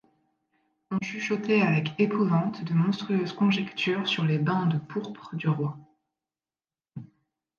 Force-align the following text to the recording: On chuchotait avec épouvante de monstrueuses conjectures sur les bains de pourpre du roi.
On 0.89 0.97
chuchotait 0.99 1.61
avec 1.61 1.93
épouvante 1.99 2.63
de 2.65 2.73
monstrueuses 2.73 3.33
conjectures 3.33 4.07
sur 4.07 4.23
les 4.25 4.39
bains 4.39 4.65
de 4.65 4.79
pourpre 4.79 5.35
du 5.35 5.47
roi. 5.47 5.77